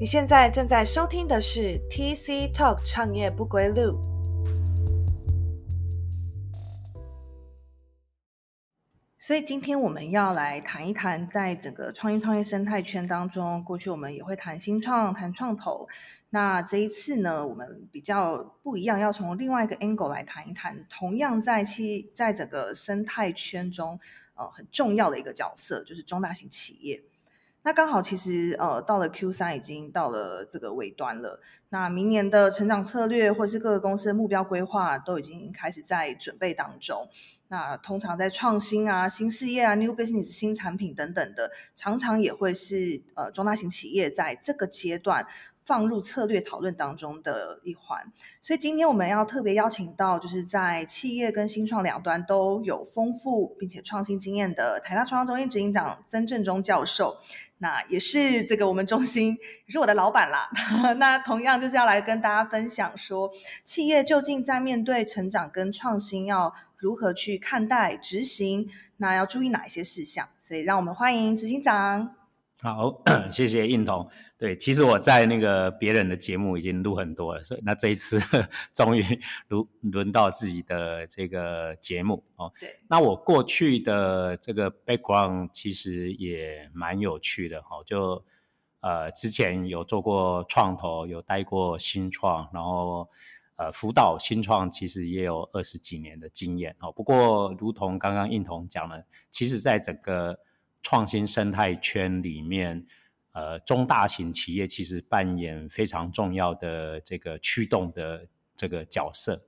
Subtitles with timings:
[0.00, 4.00] 你现在正在收听的是 TC Talk 创业不归路。
[9.18, 15.86] 所以今天我们要来谈一谈，在整个创新创业生态圈当中，过去我们也会谈新创、谈创投。
[16.30, 24.00] 那这一次呢，我们比较不一样，要从另外一个 angle 来谈一谈，同样在企在整个生态圈中，
[24.32, 27.02] 呃，很重要的一个角色，就是中大型企业。
[27.62, 31.40] 那刚好，其实呃，到了 Q 三已经到了这个尾端了。
[31.68, 37.06] 那明年的成长策略或是各个公司的目标规划都已经开始在准备当中。
[37.48, 45.26] 那通常在创新啊、新事业啊、New Business、新产品等等的，常常也会是呃中大型企业在这个阶段。
[45.70, 57.18] 放入策略讨论当中的一环，所以今天我们要特别邀请到，就是在企业跟新创两端都有丰富并且创新经验的台大创创中心执行长曾正中教授，
[57.58, 60.50] 那也是这个我们中心也是我的老板啦。
[60.98, 63.30] 那同样就是要来跟大家分享说，
[63.64, 70.28] 企业究竟在面对成长跟创新要如何去看待执行，那要注意哪一些事项？
[70.40, 72.19] 所以让我们欢迎执行长。
[72.62, 74.06] 好， 谢谢印彤。
[74.36, 78.20] 对，其实我在那个别人的节目已经录很多了，所以那这一次
[78.74, 79.02] 终于
[79.48, 82.52] 轮轮到自己的这个节目哦。
[82.60, 88.22] 对，那我过去的这个 background 其实也蛮有趣的哈，就
[88.80, 93.08] 呃之前有做过创投，有待过新创，然后
[93.56, 96.92] 呃辅导新创，其实也有二十几年的经验哦。
[96.92, 100.38] 不过，如同刚刚印彤讲的，其实在整个
[100.82, 102.86] 创新生态圈里面，
[103.32, 109.40] 呃，中大型企业其实扮演非常重要的这个驱动的这个角色。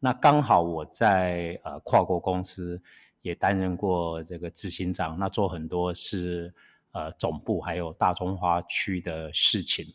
[0.00, 2.80] 那刚好我在呃跨国公司
[3.22, 6.54] 也担任过这个执行长，那做很多是
[6.92, 9.86] 呃总部还有大中华区的事情。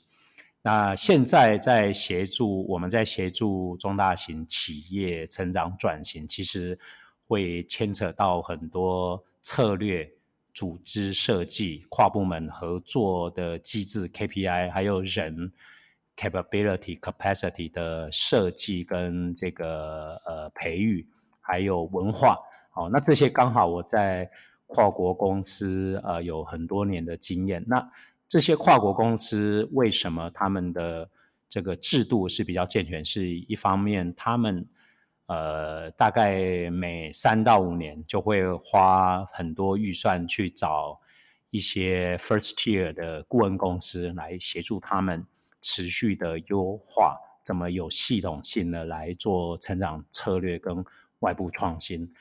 [0.62, 6.78] 那现在在协助我们在协助中大型企业成长转型，其实
[7.28, 10.12] 会牵扯到很多策略。
[10.60, 15.50] 组织设计、跨部门合作的机制、KPI，还有人
[16.18, 21.08] capability、capacity 的设计跟这个呃培育，
[21.40, 22.38] 还有文化，
[22.72, 24.30] 好，那这些刚好我在
[24.68, 27.64] 跨国公司呃有很多年的经验。
[27.66, 27.90] 那
[28.28, 31.10] 这些跨国公司为什么他们的
[31.48, 33.06] 这个制度是比较健全？
[33.06, 34.68] 是一方面他们。
[35.30, 41.00] 呃，大概每三到五年就会花很多预算去找
[41.52, 45.24] 一些 first tier 的顾问公司来协助他们
[45.62, 50.84] 持续的优化，怎么有系统性的来做成长策略跟
[51.20, 52.12] 外部创新。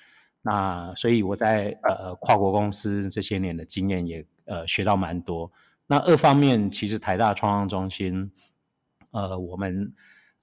[0.42, 5.50] 那所以我在呃跨国公司这些年的经验也呃学到蛮多。
[5.86, 8.30] 那二方面，其实台大创创中心，
[9.12, 9.94] 呃，我们。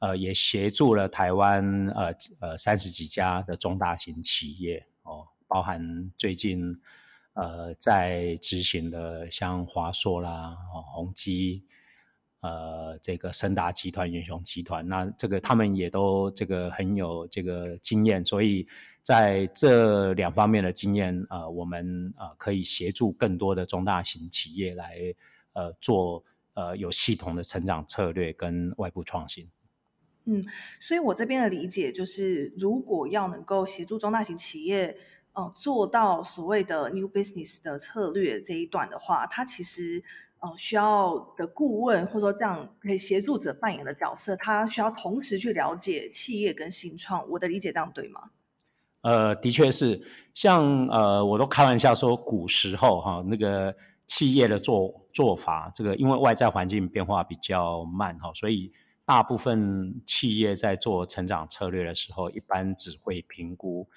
[0.05, 5.81] 呃，也协助了台湾呃呃三十几家的中大型企业哦，包含
[6.16, 6.79] 最近
[7.33, 10.55] 呃在执行的像华硕啦、
[10.93, 11.63] 宏基，
[12.41, 18.67] 呃这个森达集团、元雄集团，那这个他们也都这个很有这个经验，所以
[19.01, 24.99] 在这两方面的经验呃，我们呃可以协助更多的中大型企业来
[25.53, 26.23] 呃做
[26.53, 29.49] 呃有系统的成长策略跟外部创新。
[30.28, 30.44] 嗯，
[30.80, 34.97] 所以我这边的理解就是，如果要能够协助中大型企业，
[35.34, 40.03] 呃，做到所谓的 new business 的策略这一段的话，它其实
[40.40, 47.30] 呃需要的顾问或者说这样可以协助者扮演的角色，他需要同时去了解企业跟新创。
[47.30, 48.31] 我的理解这样对吗？
[49.02, 50.02] 呃，的确是，
[50.34, 53.75] 像呃，我都开玩笑说，古时候哈，那个
[54.08, 58.72] 企业的做做法，这个因为外在环境变化比较慢哈，所以。
[59.05, 63.88] 大部分企业在做成长策略的时候，一般只会评估，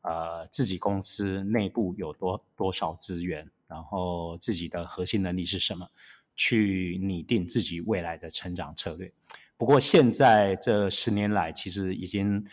[0.00, 5.88] 呃，自己公司内部有多多少资源，然后自己的核心能力是什么，
[6.34, 9.10] 去拟定自己未来的成长策略。
[9.56, 12.44] 不过现在这十年来，其实已经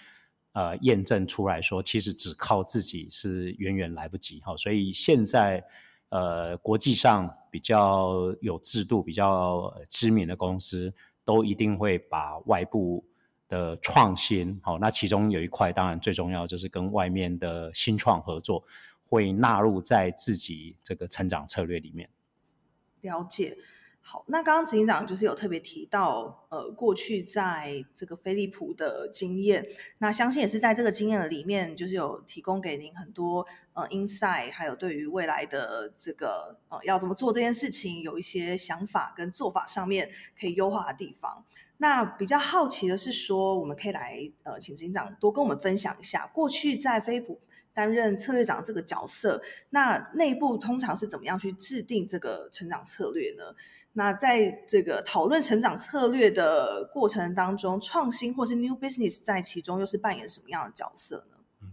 [0.52, 4.40] 呃验证出来说，其实只靠自己是远远来不及。
[4.42, 5.66] 哈，所以现在
[6.10, 10.94] 呃国际上比较有制度、比较知名的公司。
[11.26, 13.06] 都一定会把外部
[13.48, 18.64] 的创新，好，那其中有一块当然最重要就是跟外面的新创合作，
[19.04, 22.10] 会纳入在自己这个成长策略里面。
[23.02, 23.58] 了解。
[24.06, 29.66] 好，那刚刚执行长就是有特别提到，呃，过去在这个飞利浦的经验，
[30.00, 41.46] 那相信也是在这个经验的里面，就是有提供给您很多呃 insight，还有对于未来的这个呃要怎么做这件事情，有一些想法跟做法上面可以优化的地方。
[41.78, 47.40] 那比较好奇的是说，我们可以来呃，请执行长多跟我们分享一下，过去在飞利浦。
[47.74, 49.42] 担任策略长这个角色，
[49.72, 53.44] 那内部通常是怎么样去制定这个成长策略呢？
[53.96, 61.38] 那在这个讨论成长策略的过程当中，创新或是 new business 在其中又是扮演什么样的角色呢？
[61.62, 61.72] 嗯，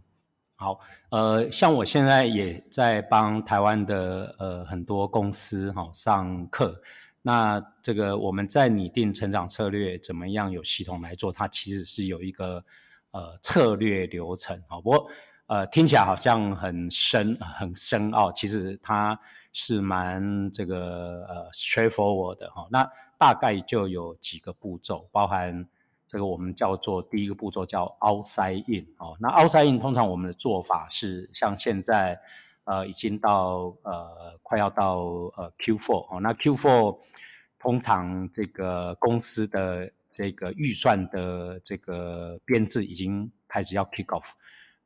[0.55, 0.81] 好，
[1.11, 6.83] 呃，像我现在也在帮台湾的呃很多公司哈上课，
[7.23, 12.63] 那这个我们在拟定成长策略怎么样有系统来做，它其实是有一个
[13.13, 15.11] 呃策略流程啊，不过。
[15.51, 19.19] 呃，听起来好像很深很深奥，其实它
[19.53, 22.69] 是蛮这个呃 straightforward 的哈。
[22.71, 22.89] 那
[23.19, 25.67] 大概就有几个步骤，包含
[26.07, 29.17] 这个我们叫做第一个步骤叫 outside in 哦。
[29.19, 32.17] 那 outside in 通常我们的做法是像现在
[32.63, 34.99] 呃已经到呃快要到
[35.37, 36.21] 呃 Q4 哦。
[36.21, 36.97] 那 Q4
[37.59, 44.29] 通常这个公司的这个预算的这个编制已经开始要 kick off。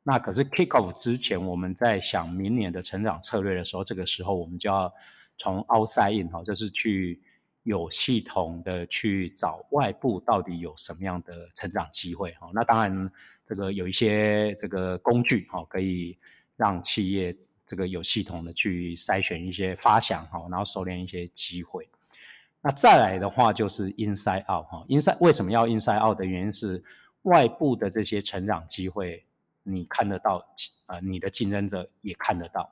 [0.07, 4.93] 那可是 kick off 之前，我们在想明年的成长策略的时候，这个时候我们就要
[5.35, 7.19] 从 outside in 哈，就是去
[7.63, 12.51] 有系统的去找外部到底有什么样的成长机会哈。
[12.53, 13.11] 那当然，
[13.43, 16.15] 这个有一些这个工具哈，可以
[16.55, 17.35] 让企业
[17.65, 21.89] 这个有系统的去筛选一些发想哈，然后收敛一些机会。
[22.61, 26.83] 那再来的话就是 inside out 哈，inside 为什么要 inside out 的原因是
[27.23, 29.24] 外部的这些成长机会。
[29.67, 30.45] 你看得到，
[30.85, 32.71] 呃，你的竞争者也看得到。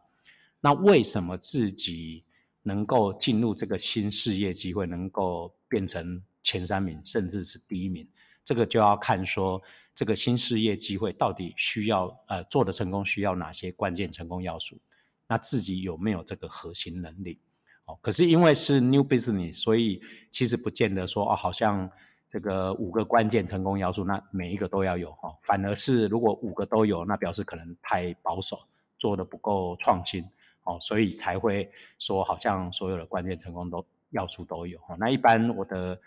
[0.62, 2.24] 那为什么自己
[2.62, 8.08] 能够进入这个新事业机会，能够变成前三名，甚至是第一名？
[8.46, 9.60] 这个就要看说，
[9.96, 14.80] 这个新事业机会到底需要，呃，做的成功需要哪些关键成功要素？
[15.28, 17.40] 那自己有没有这个核心能力？
[17.86, 20.00] 哦，可是因为是 new business，所以
[20.30, 21.90] 其实不见得说，哦，好像。
[22.28, 25.32] 这个五个关键成功要素，那每一个都要有哈。
[25.44, 28.58] 反而是如果五个都有，那表示可能太保守，
[28.98, 30.28] 做的不够创新
[30.64, 34.96] 哦，所以才会说好像所有的关键成功都要素都有哈。
[35.00, 36.00] 那一般我的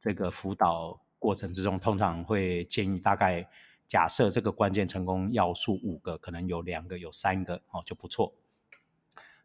[0.00, 3.46] 这个辅导过程之中，通常会建议大概
[3.86, 8.32] 假设这个关键成功要素五个，可能有两个有三个哦就不错。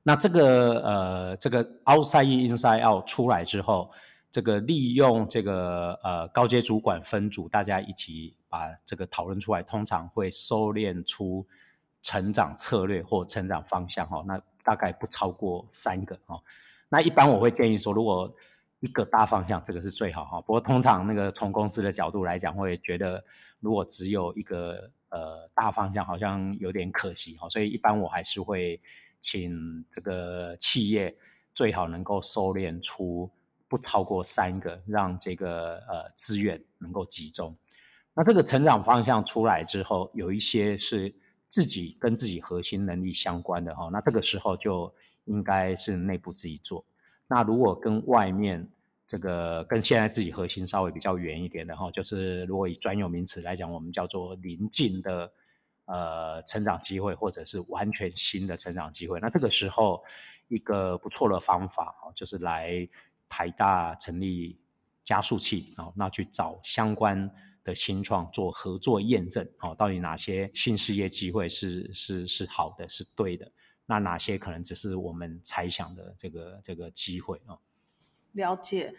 [0.04, 3.92] 那这个呃这个 outside inside out 出来之后。
[4.32, 11.48] 这个利用这个呃高阶主管分组，大家一起把这个讨论出来，通常会收敛出
[12.04, 14.24] 成长策略或成长方向哈。
[14.28, 16.40] 那大概不超过三个哈。
[16.90, 18.32] 那一般我会建议说，如果
[18.82, 20.40] 一个大方向，这个是最好哈。
[20.42, 23.24] 不过通常那个从公司的角度来讲，会觉得
[23.60, 27.50] 如果只有一个呃大方向，好像有点可惜哈。
[27.50, 28.80] 所以一般我还是会
[29.20, 31.16] 请这个企业
[31.56, 33.28] 最好能够收敛出。
[33.70, 37.56] 不超过三个，让这个呃资源能够集中。
[38.16, 41.14] 那这个成长方向出来之后，有一些是
[41.48, 43.88] 自己跟自己核心能力相关的哈。
[43.94, 44.94] 那这个时候就
[45.26, 46.84] 应该是内部自己做。
[47.28, 48.68] 那如果跟外面
[49.06, 55.32] 这个跟现在自己核心稍微比较远一点的哈，就是如果以专有名词来讲，我们叫做临近的
[55.86, 59.20] 呃成长机会，或者是完全新的成长机会。
[59.20, 60.04] 那这个时候
[60.50, 62.90] 一个不错的方法哈，就是来。
[63.30, 64.60] 台大成立
[65.04, 67.32] 加速器，哦，那去找相关
[67.64, 73.52] 的新创做合作验证，哦，到底哪些新事业机会是是是好的，是对的？
[73.86, 77.58] 那哪些可能只是我们猜想的这个这个机会啊？
[78.34, 78.96] 了解。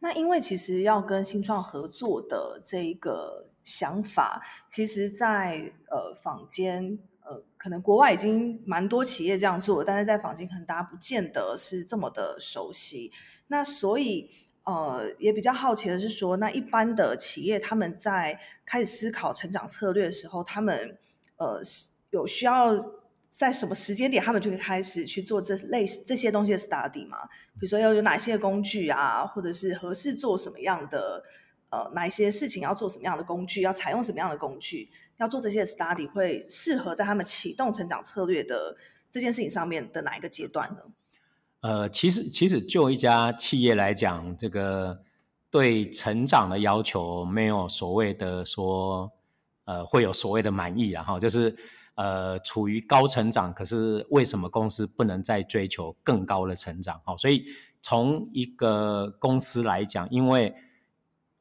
[0.00, 13.12] 那因为其实要跟新创合作的这一个想法，其实，在呃坊间，呃，可能国外已经蛮多企业这样做，但是在坊间可能大家不见得是这么的熟悉。
[13.52, 14.30] 那所以，
[14.64, 20.96] 呃，也比较好奇的是说，那一般的企业他们在开始思考成长策略的时候，他们
[21.36, 21.60] 呃
[22.08, 22.74] 有需要
[23.28, 27.18] 在什么时间点，他们就会开始去做这类这些东西的 study 吗？
[27.60, 31.22] 比如说要有哪些工具啊，或者是合适做什么样的
[31.68, 38.78] 呃哪一些事情要做什么样的工具，要采用什么样的工具，要做这些 study 会适合在他们启动成长策略的
[39.10, 40.78] 这件事情上面的哪一个阶段呢？
[41.62, 45.00] 呃，其实其实就一家企业来讲，这个
[45.48, 49.10] 对成长的要求没有所谓的说，
[49.64, 51.56] 呃，会有所谓的满意，然后就是
[51.94, 57.00] 呃，处于高成长，可是为什么公司不能再追求更高的成长？
[57.06, 57.44] 哦，所以
[57.80, 60.52] 从一个公司来讲，因为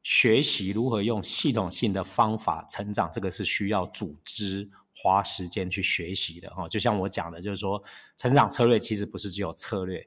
[0.04, 6.68] 学习如何用系统性的方法成长，这个是需要组织花时间去学习的哈。
[6.68, 7.82] 就像我讲的，就是说，
[8.18, 10.06] 成长策略其实不是只有策略，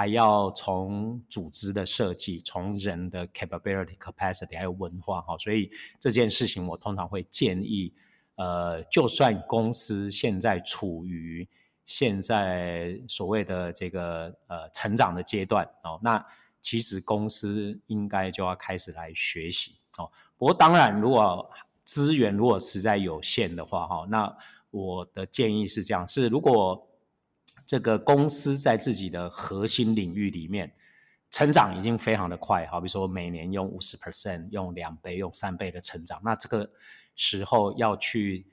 [0.00, 5.36] 还要从组织的设计、从人的 capability、capacity 还有文化哈。
[5.36, 7.92] 所以这件事情，我通常会建议，
[8.36, 11.46] 呃，就算公司现在处于
[11.84, 16.24] 现在所谓的这个呃成长的阶段哦，那。
[16.62, 20.04] 其实公司应该就要开始来学习哦。
[20.36, 21.50] 不过当然，如果
[21.86, 24.36] 资源如果实在有限的话，哈，那
[24.70, 26.86] 我的建议是这样：是如果
[27.70, 30.72] 这个公司在自己的核心领域里面
[31.30, 36.68] 成长已经非常的快，好比如说每年用五十 percent、用两倍、用三倍的成长，那这个
[37.14, 38.44] 时候要去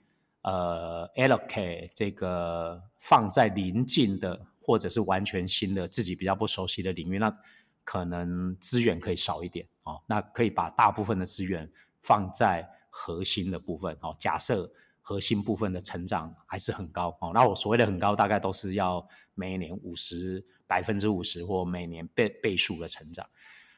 [0.44, 7.36] 呃 allocate 这个放在临近的或者是完全新的自己比较不熟悉的领域，那
[7.84, 11.68] 可能资源可以少一点哦，那可以把大部分的资源
[12.04, 14.16] 放在核心的部分哦。
[14.20, 14.72] 假设
[15.08, 23.26] 核心部分的成长还是很高哦，那我所谓的很高，大概都是要每年五十百分之五十或每年倍倍数的成长。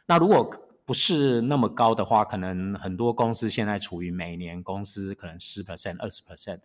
[0.07, 0.43] 那如果
[0.85, 6.59] 不是那么高的话，可能很多公司现在处于每年公司可能十 percent 二十 percent。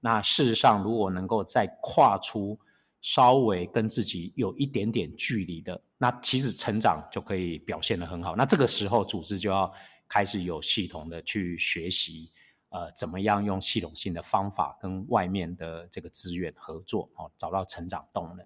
[0.00, 2.58] 那事实上，如果能够再跨出。
[3.02, 8.34] 稍微跟自己有一点点距离的，那其实成长就可以表现的很好。
[8.34, 9.72] 那这个时候，组织就要
[10.08, 12.32] 开始有系统的去学习，
[12.76, 18.44] 呃，怎么样用系统性的方法跟外面的这个资源合作，哦，找到成长动能。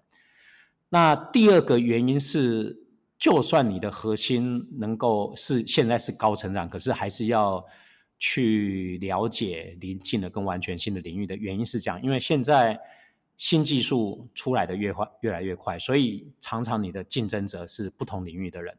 [0.87, 2.81] 那第二个原因是，
[3.17, 7.61] 就算你的核心能够是现在是高成长，可是还是要
[8.17, 12.79] 去了解临近的跟完全新的领域的原因是这样，因为现在。
[13.37, 18.77] 新技术出来的越快，越来越快，所以常常你的竞争者是不同领域的人。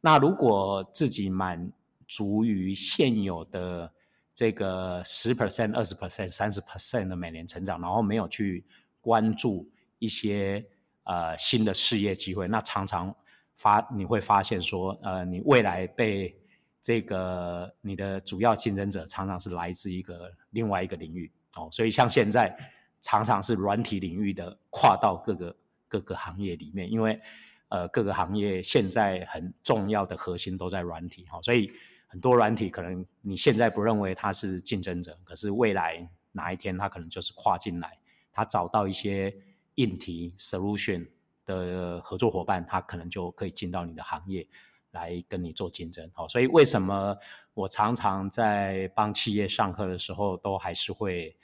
[0.00, 1.70] 那如果自己满
[2.08, 3.92] 足于现有的
[4.34, 8.64] 这个十 percent、二十 percent、三十 percent 的每年成长，然后没有去
[9.00, 10.64] 关注一些
[11.04, 13.14] 呃新的事业机会，那常常
[13.54, 16.34] 发你会发现说，呃，你未来被
[16.80, 21.30] 这个你的主要竞争者常常是来自一个另外一个领域。
[21.54, 22.56] 哦，所以像现在。
[23.04, 25.56] 常常是软体领域的跨到各个
[25.88, 27.20] 各个行业里面，因为
[27.66, 31.26] 呃各个行业现在很重要的核心都在软体。
[31.28, 31.68] 哈，所以
[32.12, 37.98] 很多软体可能你现在不认为它是竞争者，可是未来哪一天它可能就是跨进来，
[38.30, 39.34] 它找到一些
[39.76, 41.08] 硬体 solution
[41.46, 44.46] 的合作伙伴，它可能就可以进到你的行业
[44.90, 46.10] 来跟你做竞争。
[46.12, 47.16] 好，所以为什么
[47.54, 51.34] 我常常在帮企业上课的时候，都还是会。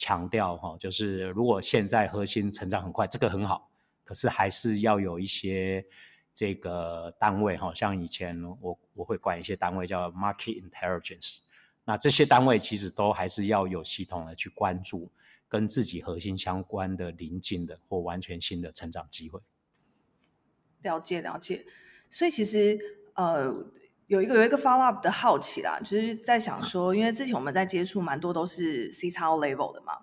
[0.00, 3.68] 强调哈，就是如果现在核心成长很快，这个很好，
[4.04, 5.84] 可是还是要有一些
[6.38, 11.38] 这个单位哈，像以前我我会管一些单位叫 market intelligence，
[11.84, 15.10] 那这些单位其实都还是要有系统的去关注
[15.48, 19.40] 跟自己核心相关的临近的或完全新的成长机会。
[20.82, 21.66] 了解了解，
[22.08, 22.78] 所以其实
[23.14, 23.72] 呃。
[24.08, 29.98] 有一个有一个 follow up 的好奇啦，就是在想说，因为之前我们在接触蛮多都是 C 超 level 的嘛，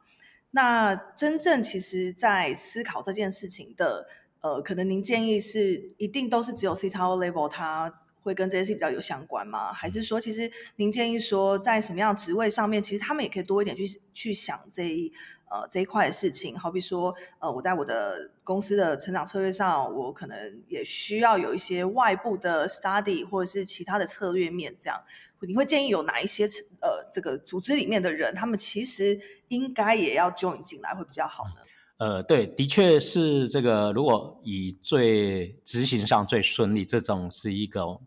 [0.51, 4.08] 那真正其实在思考这件事情的，
[4.46, 9.74] 呃，可能您建议是一定都是只有 C 超 level 它会跟这些事比较有相关吗？
[9.74, 15.12] 还是说，其实您建议说在什么样职位上面，其实他们也可以多一点去去想这一。
[15.48, 25.00] 呃，这一块的事情，好比说，呃，我在我的公司的成长策略上，我可能也需要有一些外部的 study 或者是其他的策略面，这样，
[25.42, 26.46] 你会建议有哪一些
[26.82, 29.18] 呃，这个组织里面的人，他们其实
[29.50, 31.62] 应该也要 join 进来，会比较好呢？
[31.98, 38.00] 呃，对，的确是这个，如果以最执行上最顺利，这种是一个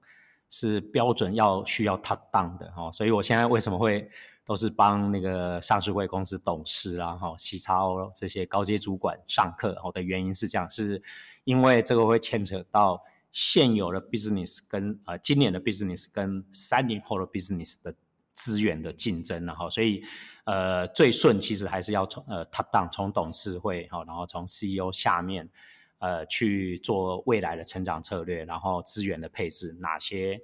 [0.48, 4.10] 是标准要需要 top down 的哈，所以我现在为什么会？
[4.48, 9.78] 都是帮那个上市会公司董事啊，哈，西超这些高阶主管上课。
[9.84, 11.02] 我的原因是这样，是
[11.44, 12.98] 因为这个会牵扯到
[13.30, 17.94] 现有的 business 跟呃今年的 business 跟三年后的 business 的
[18.38, 20.02] 资源的竞争，然后所以
[20.44, 25.48] 呃最顺其实还是要从呃 top down 从董事会哈，然后从 CEO 下面
[25.98, 30.40] 呃去做未来的成长策略，然后资源的配置哪些。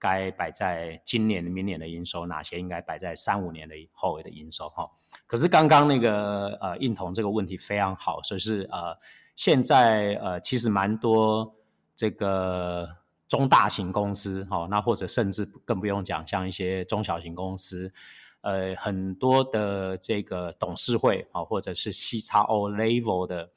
[0.00, 4.68] 该摆在今年、明年的营收，哪些应该摆在三五年的后的营收？
[4.68, 4.88] 哈，
[5.26, 8.96] 可是刚刚那个呃，印童这个问题非常好，所以是呃，
[9.34, 11.52] 现在呃，其实蛮多
[11.96, 12.88] 这个
[13.28, 17.92] 中大型公司，哈，那或者甚至更不用讲，像一些中小型公司，
[18.40, 23.50] 呃，很多的这个董事会，啊，或者是 C 叉 O level 的，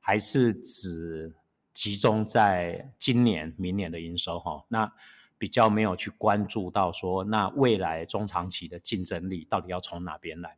[0.00, 1.34] 还是只。
[1.74, 4.92] 集中在今年、明年的营收哈，那
[5.38, 10.54] 比较没有去关注到说，那未来中长期的竞争力到底要从哪边来？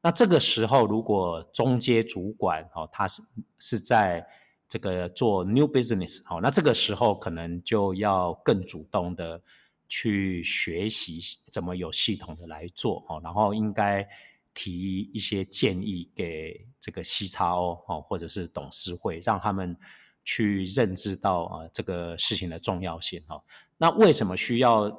[0.00, 3.20] 那这个时候，如果中阶主管哦，他是
[3.58, 4.26] 是在
[4.68, 9.40] 这个做 new business 哦，那这个时候可能就要更主动的
[9.88, 11.20] 去学习
[11.50, 14.06] 怎么有系统的来做哦，然后应该
[14.54, 19.76] 提一些建议给这个 C 叉 O 哦，或者是董事会，让他们。
[20.28, 23.40] 去认知到啊这个事情的重要性哦，
[23.78, 24.90] 那为什么需要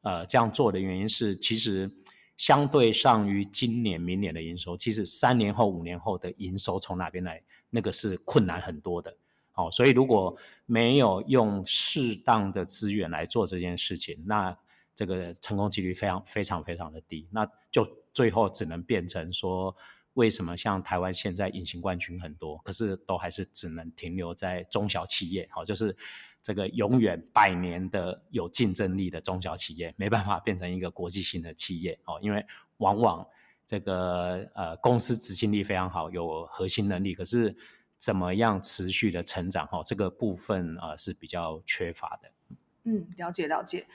[0.00, 1.90] 呃这样做的原因是，其实
[2.38, 9.16] 相对上于今年、明年的营收，其实三年后、五年后的营收从哪边来，那个是困难很多的。
[9.52, 10.36] 好，所以如果
[10.66, 14.56] 没有用适当的资源来做这件事情，那
[14.94, 19.74] 这个成功几率非常非常非常的低，那就最后只能变成说。
[20.14, 25.48] 为什么像台湾现在隐形冠军很多，可是都还是只能停留在中小企业？
[25.52, 25.96] 好，就是
[26.42, 31.96] 这个永远百年的有竞争力的中小企业，没办法变成一个国际性的企业。
[32.06, 32.44] 哦，因为
[32.78, 33.24] 往往
[33.70, 37.54] 这个呃公司执行力非常好，有核心能力，可是
[37.98, 39.64] 怎么样持续的成长？
[39.68, 42.56] 哈，这个部分啊是比较缺乏的。
[42.82, 43.86] 嗯，了解了解。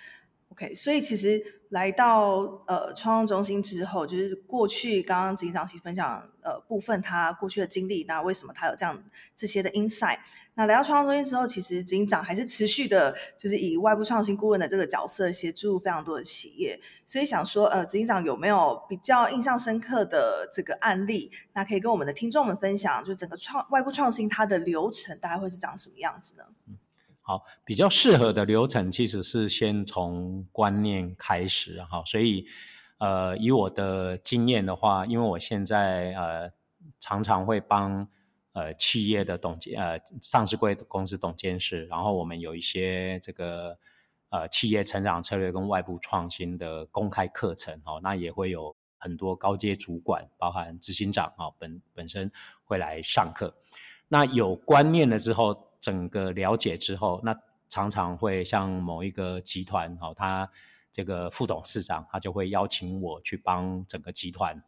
[0.50, 9.04] OK，所以其实来到呃创创中心之后，就是过去刚刚执行长其分享呃部分他过去的经历，那为什么他有这样
[9.36, 10.20] 这些的 insight？
[10.54, 16.80] 那来到创创中心之后，其实执行长还是持续的，就是以外部创新顾问的这个角色协助非常多的企业。
[17.06, 21.30] 所以想说，呃，执行长有没有比较印象深刻的这个案例？
[21.52, 26.46] 那可以跟我们的听众们分享，就整个创外部创新它的流程大概会是长什么样子呢？
[27.28, 32.46] 好，比较适合的流程其实是先从观念开始哈，所以
[33.00, 36.52] 呃，以我的经验的话，因为我现在呃
[37.00, 38.08] 常常会帮
[38.54, 43.76] 呃企业的董监呃上市贵公司董监事，然后我们有一些这个
[44.30, 52.32] 呃企业成长策略跟外部创新的公开课程哦，那也会有很多高阶主管，包含执行长啊本本身
[52.64, 53.52] 会来上课，
[54.10, 55.65] 那有观念了之后。
[55.86, 57.40] 整个了解之后，那
[57.70, 60.50] 常常会像某一个集团哦，他
[60.92, 64.60] 这个副董事长，他就会邀请我去帮整个集团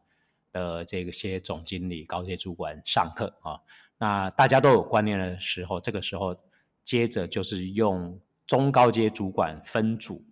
[0.51, 3.59] 的这些总经理、高阶主管上课啊。
[3.97, 6.37] 那大家都有观念的时候，这个时候
[6.83, 10.23] 接着就是用中高阶主管分组，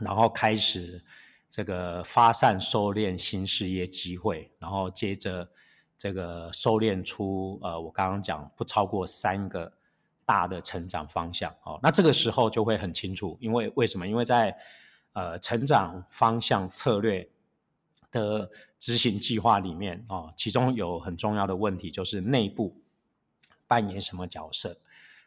[0.00, 1.04] 然后开始
[1.50, 5.50] 这个发散收敛新事业机会，然后接着
[5.98, 9.72] 这个收敛出呃，我刚刚讲不超过三个。
[10.26, 14.06] 大的成长方向哦，那这个时候就会很清楚，因为为什么？
[14.06, 14.54] 因为在
[15.12, 17.26] 呃成长方向策略
[18.10, 22.76] 的执行计划里面哦，其中有很重要的问题就是内部
[23.68, 24.76] 扮演什么角色。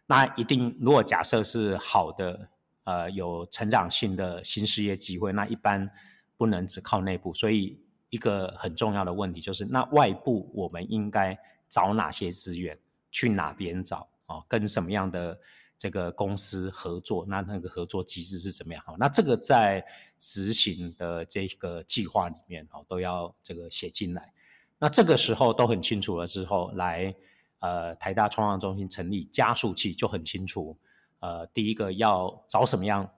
[0.05, 2.49] 那一定如果假设是好的
[2.83, 5.89] 呃有成长性的新事业机会，那一般
[6.35, 7.33] 不能只靠内部。
[7.33, 12.77] 所以一个很重要的问题就是，那外部我们应该找哪些资源？
[13.11, 14.07] 去哪边找？
[14.29, 15.37] 哦，跟什么样的
[15.77, 17.25] 这个公司合作？
[17.27, 18.81] 那那个合作机制是怎么样？
[18.85, 19.85] 好，那这个在
[20.17, 24.31] 执行的这个计划里面，哦，都要这个写进来。
[24.77, 27.13] 那这个时候都很清楚了之后，来
[27.59, 30.77] 呃台大创创中心成立加速器就很清楚。
[31.19, 33.09] 呃，第一个要找什么样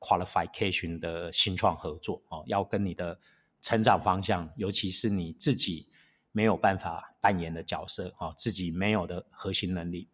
[0.00, 2.20] qualification 的新创合作？
[2.30, 3.16] 哦，要跟你的
[3.60, 5.88] 成长方向，尤其是你自己
[6.32, 10.08] 没有办法扮演的角色，哦，自己没有的核心能力。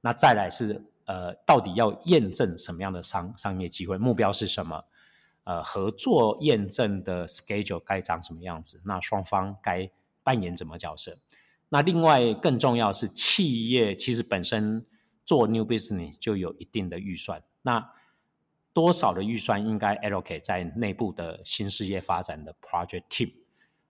[0.00, 3.96] 那再来是呃，到底要验证什么样的商商业机会？
[3.96, 4.84] 目标是什么？
[5.44, 8.82] 呃，合作验证的 schedule 该长什么样子？
[8.84, 9.90] 那双方该
[10.22, 11.16] 扮演怎么角色？
[11.70, 14.84] 那另外更重要是企业其实本身
[15.24, 17.92] 做 new business 就有一定的预算，那
[18.74, 23.32] 多少的预算应该 allocate 在内部的新事业发展的 project team？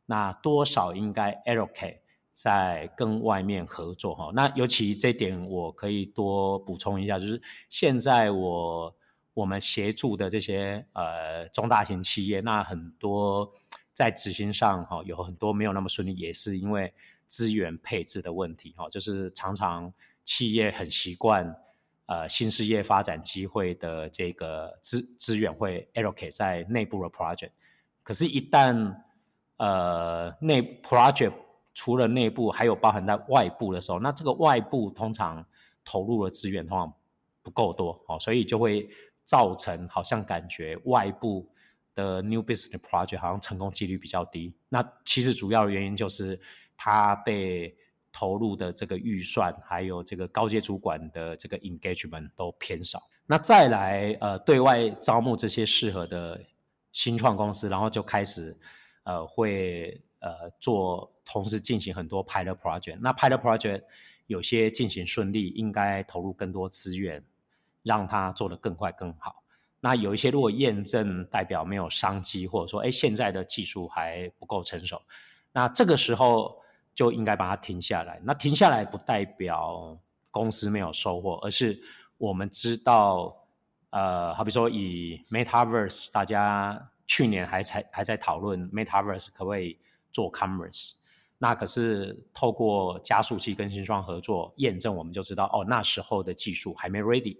[0.07, 1.99] 那多少应该 allocate？
[2.41, 8.97] 在跟外面合作哈，那尤其这点我可以多补充一下，就是现在我
[9.35, 13.53] 我们协助的这些呃中大型企业，那很多
[13.93, 16.95] 在执行上哈有很多没有那么顺利，也是因为
[17.27, 19.93] 资源配置的问题哈，就是常常
[20.25, 21.53] 企业很习惯
[22.07, 27.51] 呃新事业发展机会的这个资资源会 allocate 在内部的 project，
[28.05, 28.95] 可是，一旦
[29.57, 31.33] 呃内 project
[31.79, 35.47] 除了内部，还有包含在外部的时候，那这个外部通常
[35.85, 36.93] 投入的资源通常
[37.41, 38.91] 不够多哦，所以就会
[39.23, 41.49] 造成好像感觉外部
[41.95, 44.53] 的 new business project 好像成功几率比较低。
[44.69, 46.41] 那其实主要的原因就是
[46.77, 47.73] 它被
[48.11, 53.01] 投入的这个预算，还有这个高阶主管的这个 engagement 都偏少。
[53.25, 56.41] 那再来，呃，对外招募这些适合的
[56.91, 58.59] 新创公司，然后就开始，
[59.05, 62.99] 呃，会呃做同时进行很多 pilot project。
[63.01, 63.83] 那 pilot project
[64.27, 67.25] 有些进行顺利，应该投入更多资源，
[67.83, 69.43] 让它做得更快更好。
[69.81, 75.03] 那有一些如果验证代表没有商机，或者说，哎，现在的技术还不够成熟，
[75.53, 76.59] 那这个时候。
[76.99, 78.21] 就应该把它停下来。
[78.25, 79.97] 那停下来不代表
[80.33, 81.81] 公司没有收获，而是
[82.17, 83.47] 我们知道，
[83.91, 89.79] 呃，好比说以 Metaverse，大家去年还才还在讨论 Metaverse 可不可以
[90.19, 90.95] 做 Commerce。
[91.39, 97.39] 那可是透过加速器跟新创合作验证，我们就知道哦，那时候的技术还没 ready，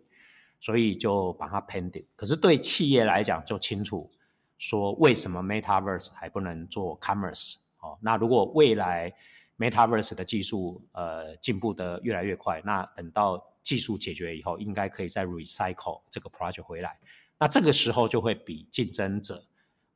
[0.61, 2.05] 所以就把它 pending。
[2.15, 4.09] 可是对企业来讲就清楚
[4.57, 7.57] 说，为什么 Metaverse 还不能做 Commerce？
[7.81, 9.13] 哦，那如果未来
[9.59, 12.63] Metaverse 的技术，呃，进步的越来越快。
[12.65, 16.97] 那等到技术解决以后，应该可以再 recycle 这个 project 回来。
[17.41, 19.45] 那这个时候就会比竞争者，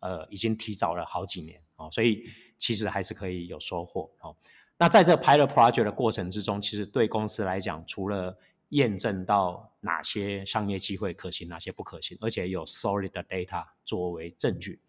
[0.00, 1.88] 呃，已经提早了好几年哦。
[1.90, 2.24] 所以
[2.56, 4.36] 其实还是可以有收获哦。
[4.78, 8.36] 那在这 pilot project 的过程之中，其实对公司来讲，除了
[8.70, 14.80] 验证到哪些商业机会可行，哪些不可行，而且有 solid 的 data 作为证据。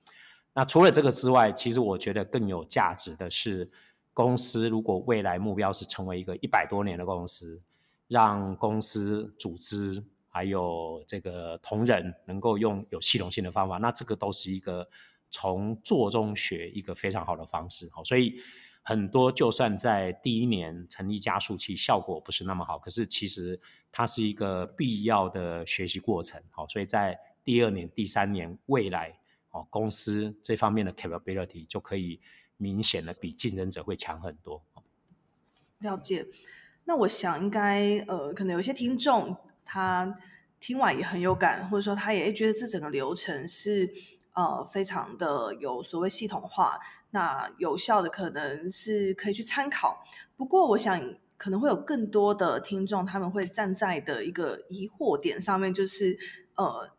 [0.53, 3.69] 那除了这个之外，其实我觉得更有价值的是。
[4.15, 7.59] 公司如果未来目标是成为一个一百多年的公司，
[8.07, 14.87] 让公司组织还有这个同仁能够用有系统性的方法，那这个都是一个
[15.33, 17.89] 从做中学一个非常好的方式。
[17.91, 18.39] 好，所以
[18.83, 23.59] 很多就算在第一年成立加速器效果不是那么好，可是其实
[23.91, 26.41] 它是一个必要的学习过程。
[26.51, 29.19] 好，所以在第二年、第三年未来，
[29.49, 32.21] 哦，公司这方面的 capability 就可以。
[32.57, 34.63] 明显的比竞争者会强很多。
[35.79, 36.25] 了解，
[36.85, 40.17] 那我想应该呃，可能有些听众他
[40.61, 43.91] 听完也很有感，或者说他也觉得这整个流程是
[44.33, 46.79] 呃非常的有所谓系统化，
[47.11, 50.03] 那有效的可能是可以去参考。
[50.35, 50.99] 不过我想
[51.37, 56.17] 可能会有更多的听众他们会站在的一个疑惑点上面，就是
[56.55, 56.91] 呃，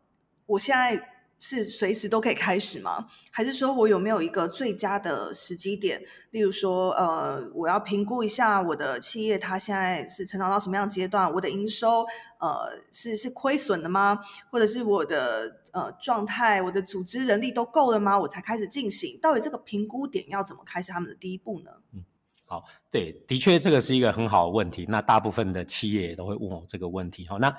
[0.45, 1.14] 我现在。
[1.37, 3.05] 是随时都可以开始吗？
[3.29, 6.01] 还是说我有没有一个最佳的时机点？
[6.31, 12.05] 例如说，呃，我要评估一下我的企业它现在是成长到什么样阶段，我的营收
[12.39, 14.19] 呃是是亏损的吗？
[14.49, 18.17] 或者是我的呃状态，我的组织人力都够了吗？
[18.17, 19.19] 我才开始进行。
[19.21, 21.71] 到底这个评估点要怎么开始他们的第一步呢？
[21.93, 22.03] 嗯，
[22.45, 24.85] 好，对，的确这个是一个很好的问题。
[24.87, 27.27] 那大部分的企业也都会问我这个问题。
[27.27, 27.55] 好，那。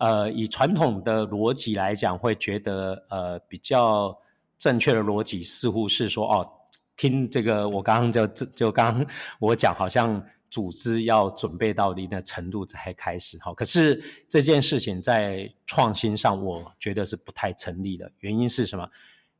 [0.00, 4.18] 呃，以传统的逻辑来讲，会觉得呃比较
[4.58, 6.50] 正确的逻辑似乎是说，哦，
[6.96, 9.06] 听这个我刚刚就就刚
[9.38, 13.52] 我讲，好像组织要准备到一定的程度才开始哈。
[13.52, 18.10] 可是这件事情在创新上，我觉得是不太成立的。
[18.20, 18.88] 原因是什么？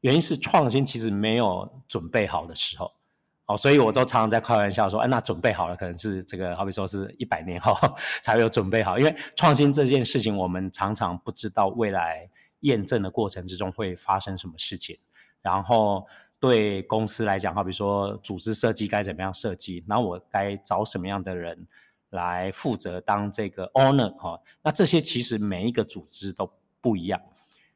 [0.03, 2.92] 原因是创新其实没有准备好的时候。
[3.50, 7.76] 哦，所以我都常常在开玩笑说，哎，那准备好了，可能是这个，好比说是一百年后
[8.22, 14.96] 才会有准备好，因为创新这件事情，我们常常不知道未来验证的过程之中会发生什么事情。
[15.42, 16.06] 然后
[16.38, 21.66] 对公司来讲，好比说组织设计该怎么样设计，然后我该找什么样的人
[22.10, 26.48] 来负责当这个 owner 哈，那这些其实每一个组织都
[26.80, 27.20] 不一样，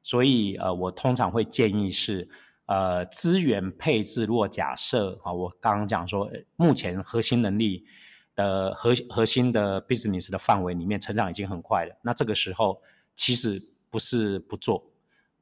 [0.04, 2.28] 所以呃，我通常会建议是。
[2.66, 7.84] 呃，资源配置，如果假设啊，我刚刚讲说，目前核心能力
[8.34, 11.94] 的核核心的 business 的范围里面，成长已经很快了。
[12.00, 12.80] 那这个时候，
[13.14, 14.82] 其实不是不做，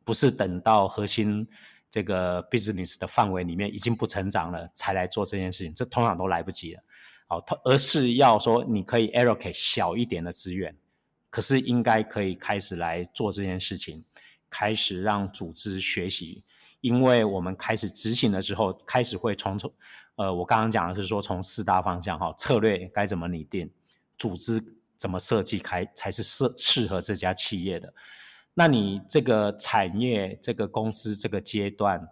[0.03, 1.47] 不是等到核心
[1.89, 6.83] 这个 business 的范围里面已经不成长了，才来做这件事情，这通常都来不及了。
[7.29, 10.77] 好，而是要说，你可以 allocate 小一点的资源，
[11.31, 14.05] 可是应该可以开始来做这件事情，
[14.51, 16.43] 开始让组织学习。
[16.83, 19.73] 因为我们开始执行了之后，开始会从从，
[20.17, 23.71] 呃，我刚刚讲的是说从四大方向哈，策略该怎么拟定，
[24.19, 24.61] 组织
[24.99, 27.95] 怎么设计，开才是适适合这家企业的。
[28.53, 32.05] 那你这个产业、这个公司这个阶段，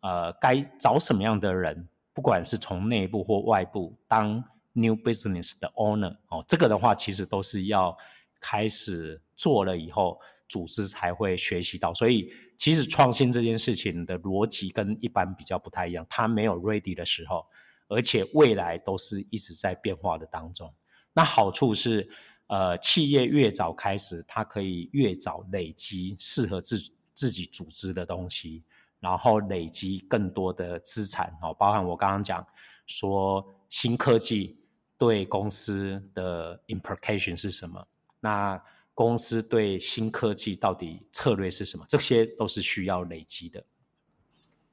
[0.00, 1.86] 呃，该找什么样的人？
[2.14, 7.94] 不管是从内部或外部当 new business 的 owner 哦，这个的话其实都是要
[8.40, 10.18] 开始做了以后。
[10.48, 16.06] 组织才会学习到，所以其实创新这件事情的逻辑跟一般比较不太一样。
[16.08, 17.44] 它没有 ready 的时候，
[17.88, 20.72] 而且未来都是一直在变化的当中。
[21.12, 22.08] 那好处是，
[22.46, 26.76] 呃，企业越早开始，它可以越早累积适合自
[27.14, 28.62] 自己组织的东西，
[29.00, 32.46] 然后累积更多的资产哦，包含我刚刚讲
[32.86, 34.58] 说新科技
[34.98, 37.84] 对公司的 implication 是什么？
[38.20, 38.62] 那
[38.96, 41.84] 公司对新科技到底策略是什么？
[41.86, 43.62] 这些都是需要累积的。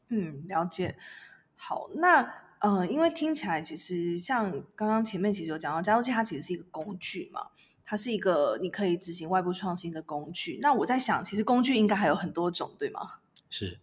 [0.07, 0.95] 嗯，了解。
[1.57, 7.47] 好，那呃，因为听起来其实像刚刚前面其实有讲到，加速器它其实是一个工具嘛，
[7.83, 10.57] 它是一个你可以执行外部创新的工具。
[10.61, 13.15] 那我在想，其实工具应该还有很多种，对吗？
[13.49, 13.79] 是。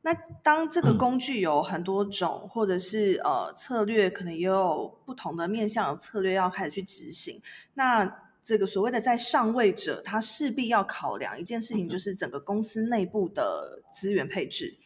[0.00, 7.42] 那当这个工具有很多种，或者是呃策略，可能也有不同的面向的策略要开始去执行。
[7.74, 14.76] 那这个所谓的在上位者，他势必要考量一件事情，就是整个公司内部的资源配置。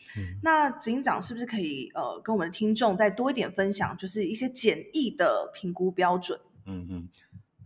[0.42, 6.38] 那执行长是不是可以呃跟我们的听众再多一点分享，就是一些简易的评估标准？
[6.66, 7.09] 嗯嗯，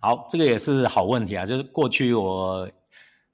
[0.00, 2.70] 好，这个也是好问题啊，就是过去我。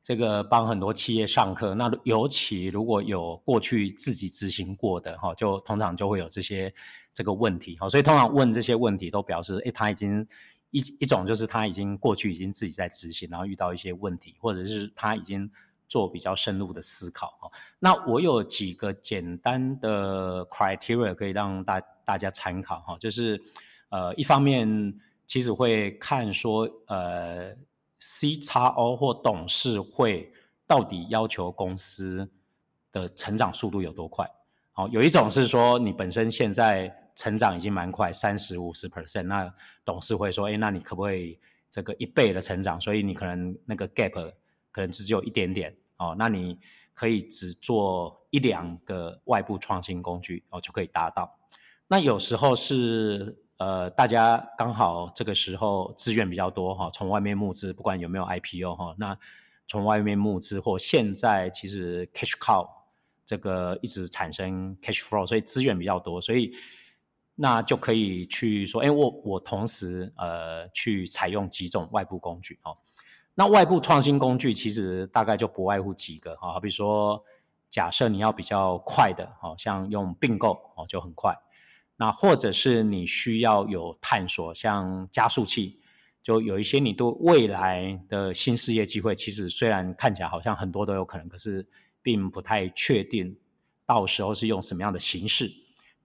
[0.03, 6.73] 这个帮很多企业上课，那尤其如果有过去自己执行过的哈，就通常就会有这些
[7.12, 10.25] 这个问题哈，所以通常问这些问题都表示，哎，他已经
[10.70, 15.50] 一一种就是他已经过去已经自己在执行，然后遇到一些问题，或者是他已经
[15.88, 17.50] 做比较深入的思考哈。
[17.79, 23.40] 那我有几个简单的 criteria 可以让大大家参考哈，就是
[23.88, 24.94] 呃，一方面
[25.26, 27.55] 其实会看说呃。
[27.98, 30.31] C 叉 O 或董事会
[30.66, 32.31] 到底要求公司
[32.92, 34.31] 的成长速度有多快？
[34.72, 39.52] 好，有一种是说你本身现在成长已经蛮快，三十五十 percent，那
[39.85, 41.37] 董事会说，哎，那你可不可以
[41.68, 42.81] 这个一倍的成长？
[42.81, 44.33] 所以你可能那个 gap
[44.70, 46.61] 可能只有一点点哦，那你
[46.94, 51.37] 可以只做一两个外部创新工具哦，就可以达到。
[51.88, 53.42] 那有时候是。
[53.59, 59.18] 呃，大家刚好这个时候资源比较多哈，从外面募资，不管有没有 IPO 哈，那
[59.66, 62.68] 从外面募资或现在其实 cash cow
[63.24, 66.55] 这个一直产生 cash flow，所以资源比较多，所以
[67.38, 72.77] 那就可以去说，哎，我我同时呃去采用几种外部工具哦。
[73.35, 77.22] 那外部创新工具其实大概就不外乎几个哈，好比说，
[77.70, 81.37] 假设你要比较快的，哦，像用并购哦就很快。
[81.99, 85.79] 那或者是你需要有探索，像加速器，
[86.22, 91.68] 就有一些你对未来的新事业机会，其实虽然看起来好像很多都有可能，可是
[92.01, 93.37] 并不太确定
[93.85, 95.51] 到时候是用什么样的形式，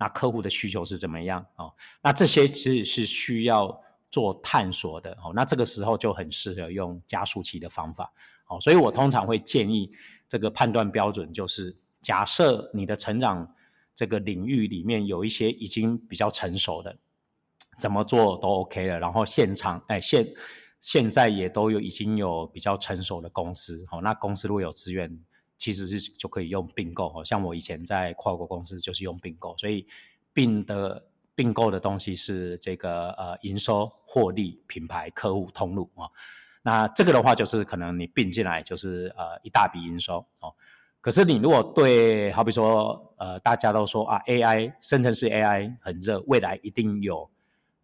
[0.02, 1.72] 那客户的需求是怎么样哦？
[2.02, 5.32] 那这些其实是需要做探索的哦。
[5.34, 8.12] 那这个时候就很适合用加速器的方法
[8.48, 8.60] 哦。
[8.60, 9.92] 所以我通常会建议
[10.28, 13.48] 这个判断标准就是，假设你的成长。
[13.94, 16.98] 这个领域里面有一些已经比较成熟的，
[17.78, 18.98] 怎么做都 OK 了。
[18.98, 20.26] 然后现场，哎，现
[20.80, 25.20] 现在也都有已经有比较成熟的公司，哦，那公司如果有资源，
[25.62, 27.13] 其实是就可以用并购。
[27.15, 29.86] 哦，像我以前在跨国公司就是用并购，所以
[30.34, 36.10] 并的并购的东西是这个呃营收、获利、品牌、客户、通路啊。
[36.63, 40.52] 那这个的话就是可能你并进来就是呃一大笔营收哦。
[41.00, 47.30] 可是你如果对，好比说，呃，大家都说啊，AI 生成式 AI 很热，未来一定有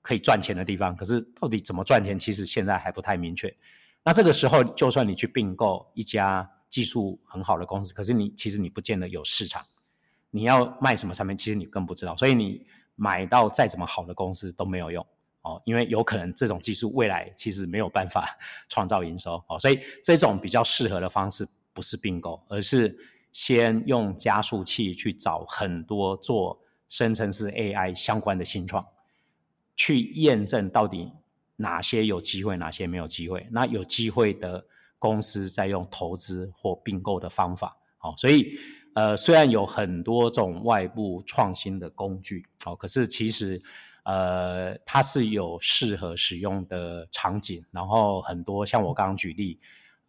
[0.02, 0.96] 可以赚钱的地方。
[0.96, 3.56] 可是到底怎么赚钱，其实现在还不太明确。
[4.04, 9.66] 那这个时候，就算你去并购一家技术很好的公司，可是你其实你不见得有市场。
[10.30, 12.16] 你要卖什么产品，其实你更不知道。
[12.16, 15.06] 所以你买到再怎么好的公司都没有用
[15.42, 18.38] 哦，因为有可能这种技术未来其实没有办法
[18.70, 19.58] 创造营收哦。
[19.60, 21.48] 所以这种比较适合的方式。
[21.74, 22.98] 不是并购，而是
[23.32, 28.84] 先用加速器去找很多做生成式 AI 相关的新创，
[29.76, 31.14] 去验证到底
[31.56, 33.48] 哪些有机会，哪些没有机会。
[33.52, 34.66] 那有机会的
[35.00, 37.78] 公司在用投资或并购的方法。
[37.98, 38.58] 好，所以
[38.94, 43.62] 呃，虽然有很多种外部创新的工具，好，可是其实
[44.04, 47.64] 呃，它是有适合使用的场景。
[47.72, 49.60] 然后很多像我刚刚举例。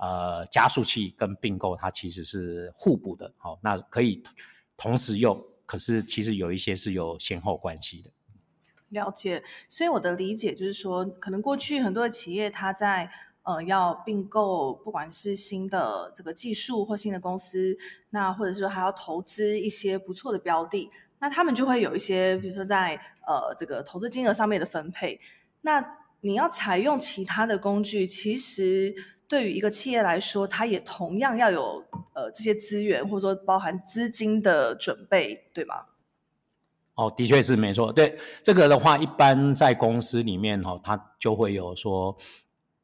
[0.00, 4.22] 呃，加速器跟并购它其实是互补的，好，那可以
[4.76, 8.10] 同时用，可是其实有一些是有先后关系的。
[8.90, 13.10] 了解，所以我的理解就是说，可能过去很多的企业它在
[13.48, 17.76] 呃要并购，不管是新的这个技术或新的公司，
[18.10, 22.94] 那或者是说还要投资一些不错的标的，那他们就会有一些，比如说在
[23.26, 25.18] 呃这个投资金额上面的分配。
[25.62, 25.82] 那
[26.20, 28.94] 你要采用其他的工具，其实。
[29.30, 31.84] 对于一个企业来说，它也同样要有
[32.14, 35.84] 呃这些资源，或者说包含资金的准备，对吗？
[36.94, 37.92] 哦，的确是没错。
[37.92, 42.16] 对这个的话，一般在公司里面哈，它就会有说，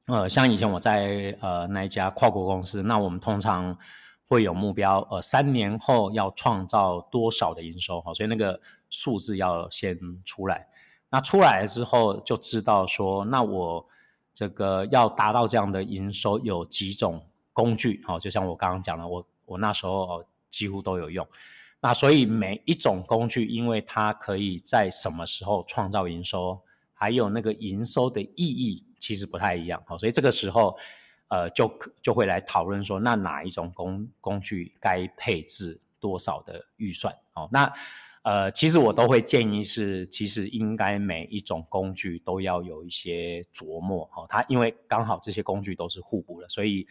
[0.06, 3.76] 呃，像以前我在呃那一家跨国公司，那我们通常
[4.26, 10.68] 会有目标，呃，三年后要创造多少的营收哈，所以那个数字要先出来。
[11.08, 13.86] 那出来之后就知道说，那我
[14.34, 21.26] 这个要达到这样的营收有几种工具哦，就像我刚刚讲的，我我那时候几乎都有用。
[21.80, 26.60] 那所以每一种工具，因为它可以在什么时候创造营收，
[26.92, 29.82] 还有那个营收的意义，其实不太一样。
[29.88, 30.76] 哦，所以这个时候，
[31.28, 37.14] 呃，就就会来讨论说，那哪一种工工具该配置多少的预算？
[37.34, 37.72] 哦，那
[38.22, 44.10] 呃，其实我都会建议是，其实应该每一种工具都要有一些琢磨。
[44.16, 46.86] 哦，它因为刚好这些工具都是互补的，所以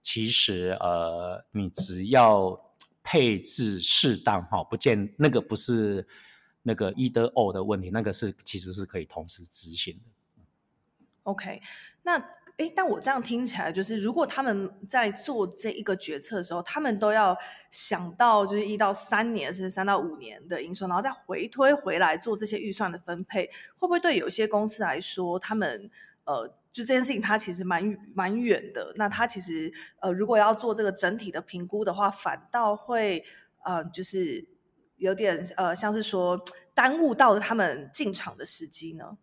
[0.00, 2.62] 其实呃，你只要。
[3.08, 6.04] 配置适当哈，不见那个不是
[6.64, 10.10] 那个 either or 的问题，那个是其实是可以同时执行的。
[11.26, 11.60] OK，
[12.02, 12.16] 那
[12.56, 17.36] 诶，但我这样听起来，就是如果他们在做这一个决策的时候，他们都要
[17.70, 25.90] 想到就是一到三年，甚至三到五年的营收，然后再回推回来做这些预算的分配，会不会对有些公司来说，他们
[26.24, 26.54] 呃？
[26.76, 28.92] 就这件事情，它其实蛮蛮远的。
[28.96, 33.24] 那它其实，呃，如果要做这个整体的评估的话，反倒会，
[33.64, 34.46] 呃，就是
[34.98, 36.38] 有点呃，像是说
[36.74, 39.16] 耽误到了他们进场的时机呢。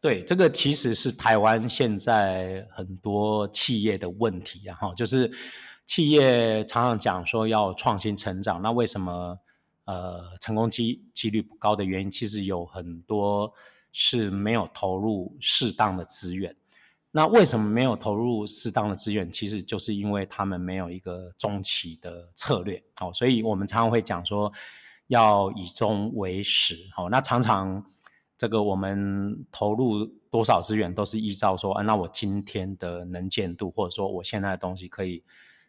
[0.00, 5.30] 对，这个其实是台湾现在很多企业的问题，然后就是
[5.86, 9.38] 企业常常讲说要创新成长，那为什么
[9.84, 13.52] 呃成功机几率不高的原因，其实有很多。
[13.92, 16.54] 是没有投入适当的资源，
[17.10, 19.28] 那为什么没有投入适当的资源？
[19.32, 24.52] 其实就是因为他们没有一个中期的策略，好，所以我们常常会讲说
[25.08, 27.84] 要以终为始，好，那常常
[28.40, 35.22] 这个我们投入多少资源都是依照说，啊，那我今天的能见度，或者说我现在的东西可以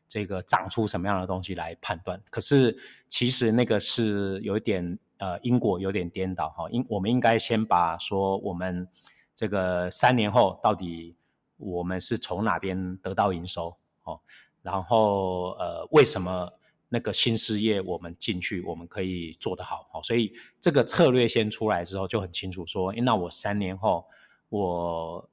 [0.07, 2.77] 这个长出什么样的东西来判断，可是
[3.09, 4.97] 其实那个是有一点。
[5.17, 8.87] 呃，因果有点颠倒哈，应我们应该先把说我们
[9.35, 11.15] 这个三年后到底
[11.57, 14.19] 我们是从哪边得到营收哦，
[14.63, 16.51] 然后呃，为什么
[16.93, 24.05] 那个新事业我们进去我们可以做得好哦，所以这个策略先出来之后就很清楚说，那我三年后
[24.49, 25.29] 我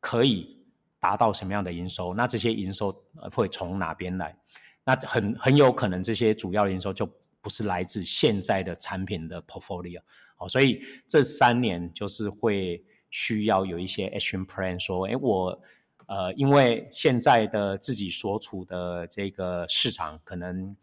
[0.00, 0.58] 可以
[0.98, 2.12] 达到什么样的营收？
[2.12, 2.92] 那这些营收
[3.32, 4.36] 会从哪边来？
[4.84, 7.08] 那很很有可能这些主要的营收就。
[7.42, 10.00] 不是来自现在的产品的 portfolio，
[10.38, 15.62] 哦，所以这三年就是会需要有一些 action plan，说，哎，我
[16.06, 20.76] 呃，因为现在的自己所处的这个市场，可能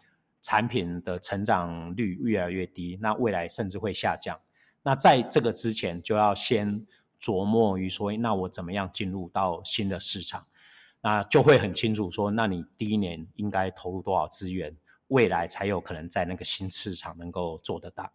[0.43, 4.39] 产品的成长率越来越低，那未来甚至会下降。
[4.83, 6.85] 那在这个之前，就要先
[7.19, 10.45] 琢磨于说，那我怎么样进入到新的市场，
[11.01, 14.77] 那就会很清楚说，那你第一年应该投入多少资源。
[15.09, 18.11] 未来才有可能在那个新市场能够做得大。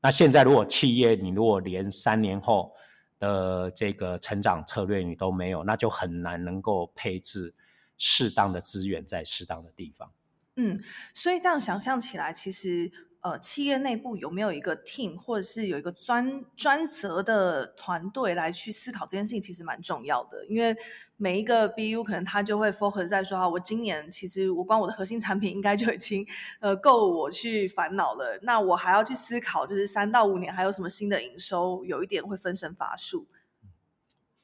[0.00, 2.72] 那现在如果企业你如果连三年后
[3.18, 7.52] 的这个成长策略你都没有，那就很难能够配置
[7.96, 10.08] 适当的资源在适当的地方。
[10.56, 10.82] 嗯，
[11.14, 12.90] 所以这样想象起来，其实。
[13.22, 20.46] 呃，企业内部有没有一个 team，或者是有一个专专责的团队来去思考这件事情，其实蛮重要的。
[20.46, 20.76] 因为
[21.16, 26.24] 每一个 BU 可能他就会 focus 在说，啊，我今年其实我光我的核心产品应该就已经
[26.60, 28.38] 呃够我去烦恼了。
[28.42, 33.26] 那我还要去思考，就是三到五年还有什么新的营收，有一点会分身乏术。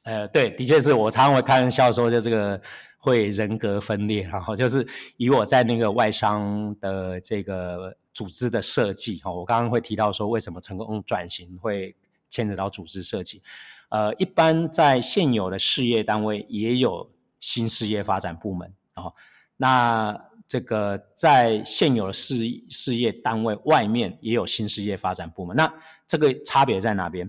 [0.03, 2.61] 呃，对，的确是我常常会开玩笑说，就这个
[2.97, 4.87] 会人格分裂，然后就是
[5.17, 7.95] 以我在那个外商的这个。
[8.13, 11.95] 组织的设计，哈，我刚刚会提到说，为什么成功转型会
[12.29, 13.41] 牵扯到组织设计？
[13.89, 19.05] 呃，一般在现有的事业单位也有新事业发展部门，啊，
[19.57, 20.15] 那
[20.47, 22.35] 这个在现有的事
[22.69, 25.73] 事业单位外面也有新事业发展部门，那
[26.05, 27.27] 这个差别在哪边？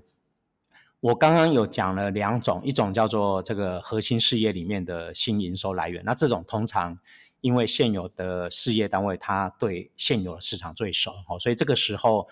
[1.05, 6.99] 我刚刚有讲了两种，一种叫做这个核心事业里面的新营收来源，那这种通常。
[7.43, 12.27] 因为现有的事业单位，它对现有的市场最熟，哦，所以这个时候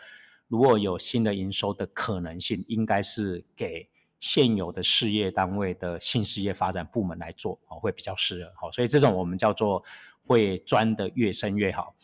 [0.48, 9.84] 如果有新的营收的可能性，应该是给现有的事业单位的新事业发展部门来做，哦，会比较适合，哦，所以这种我们叫做
[10.26, 11.94] 会钻的越深越好。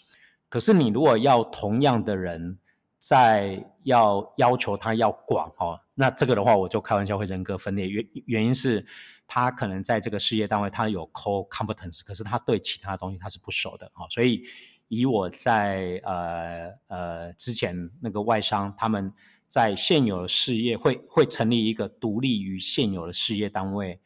[0.50, 2.58] 可是你如果要同样的人，
[2.98, 8.86] 在要要求他要广，哦，那这个的话，我就开玩笑会人格分裂，原原因是。
[9.30, 14.08] 他可能在这个事业单位，他有 core competence，可是他对其他东西他是不熟的哦。
[14.08, 14.42] 所以
[14.88, 19.12] 以我在呃呃之前那个外商，他们
[19.46, 24.00] 在现有的事业会会成立一个独立于现有的事业单位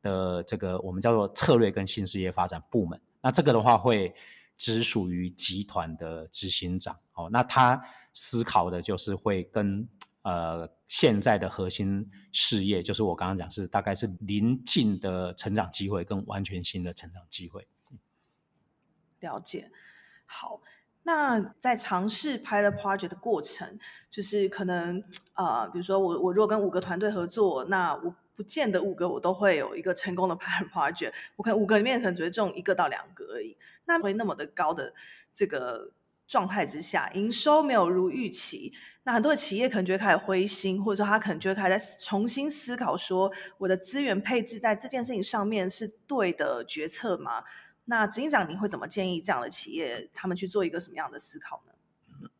[0.00, 3.00] 的这个我们叫做策略跟新事业发展部门。
[3.20, 4.14] 那这个的话会
[4.56, 7.28] 只属于集团的执行长哦。
[7.32, 7.82] 那他
[8.12, 9.88] 思考的就是会跟。
[10.22, 17.66] 呃现在的核心事业，就是我刚刚讲是大概是临近的成长机会跟完全新的成长机会。
[19.20, 19.70] 了解，
[20.26, 20.60] 好。
[21.04, 23.78] 那在尝试 pilot project 的过程，
[24.10, 25.02] 就是可能
[25.34, 33.56] 呃，比如说我我如果跟五个团队合作，那我不见得五个我都会有一个成功的 pilot project，我可能五个里面可能只会中一个到两个而已。
[33.86, 34.92] 那会那么的高的
[35.32, 35.92] 这个
[36.28, 38.72] 状态之下，营收没有如预期，
[39.02, 47.42] 那很多的企业可能就会开始灰心，或者说他可能就会开始在重新思考，说我的资源配置在这件事情上面是对的决策吗？
[47.86, 51.72] 那执行长，您会怎么建议这样的企业他们去做一个什么样的思考呢？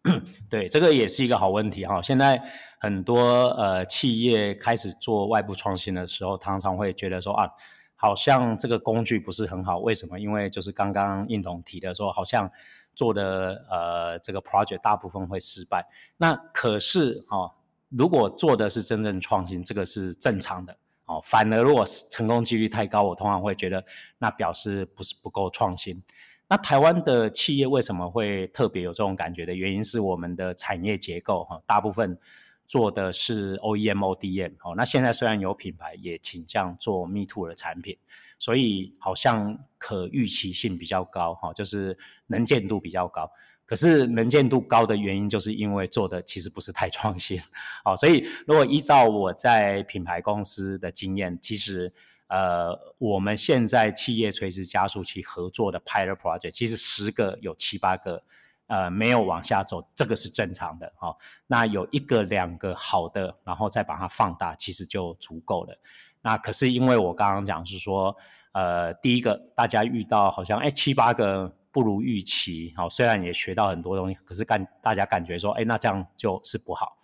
[0.50, 2.02] 对，这个也是一个好问题哈。
[2.02, 2.42] 现在
[2.78, 7.48] 很多呃企业开始做外部创新的时候，常常会觉得说啊，
[7.96, 9.78] 好像这个工具不是很好。
[9.78, 10.20] 为什么？
[10.20, 12.50] 因为就是刚刚应董提的说，好像
[12.98, 15.86] 做的呃这个 project 大部分会失败。
[16.16, 17.54] 那可是哈，
[17.90, 20.76] 如果做的是真正创新，这个是正常的。
[21.04, 23.84] 哦，反而如果成功几率太高，我通常会觉得
[24.18, 26.02] 那表示不是不够创新。
[26.48, 32.18] 那台湾的企业为什么会特别有这种感觉的原因是我们的产业结构哈，大部分
[32.66, 34.74] 做的是 OEM、ODM 哦。
[34.76, 37.96] 那现在虽然有品牌也倾向做 Me Too 的产品，
[38.38, 43.30] 所以好像可预期性比较高哈，就是能见度比较高。
[43.66, 47.38] 可是能见度高的原因，就是因为做的其实不是太创新，
[47.84, 51.92] 好，所以如果依照我在品牌公司的经验，其实
[52.28, 58.22] 呃，我们现在企业垂直加速器合作的 pilot project，其实十个有七八个
[58.68, 61.14] 呃没有往下走，这个是正常的，哈。
[61.46, 65.78] 那有一个两个好的，然后再把它放大，其实就足够了。
[66.22, 68.16] 那可是因为我刚刚讲是说，
[68.52, 71.54] 呃，第一个大家遇到好像哎七八个。
[71.70, 76.96] 不如预期，好，虽然也学到很多东西，可是感大家感觉说，哎，那这样就是不好。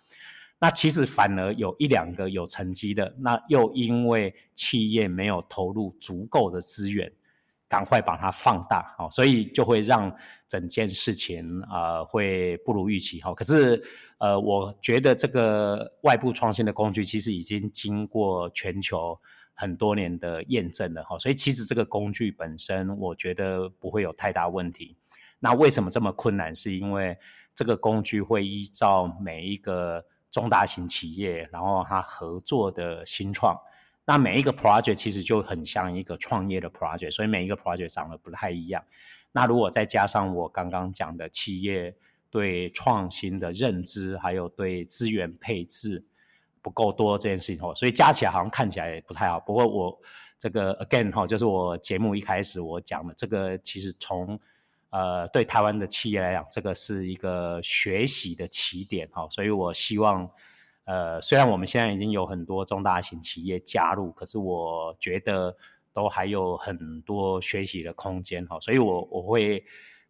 [0.59, 7.09] 那其实反而有一两个有成绩的，那又因为企业没有投入足够的资源，
[7.67, 10.13] 赶快把它放大，哦，所以就会让
[10.47, 13.33] 整件事情啊会不如预期，哦。
[13.33, 13.81] 可是
[14.19, 19.19] 呃，我觉得这个外部创新的工具其实已经经过全球。
[19.57, 24.97] 很多年的验证了哈，所以其实这个工具本身，我觉得不会有太大问题。
[25.39, 26.53] 那为什么这么困难？
[26.53, 27.17] 是因为
[27.55, 33.57] 这个工具会依照每一个中大型企业，然后它合作的新创，
[34.05, 38.83] 那每一个 project 其实就很像一个创业的 project，所以每一个 project 长得不太一样。
[39.31, 41.95] 那如果再加上我刚刚讲的企业
[42.29, 46.05] 对创新的认知，还有对资源配置。
[46.61, 49.39] 不够多这件事情，所以加起来好像看起来不太好。
[49.39, 49.95] 不过我
[50.39, 54.39] 这个 again 哈，就是我节目一开始我讲的这个，其实从
[54.89, 59.27] 呃对台湾的企业来讲，这个是一个学习的起点哈。
[59.29, 60.27] 所以我希望
[60.85, 65.55] 呃，虽然我们现在已经有很多中大型企业加入，可是我觉得
[65.93, 68.59] 都还有很多学习的空间哈。
[68.59, 69.63] 所以我我会。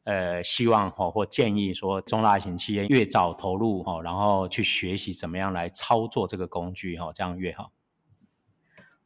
[0.07, 7.71] 呃，希望哈或建议说，中大型企业越早投入哈，然后去学习怎么样来操作这个工具哈，这样越好。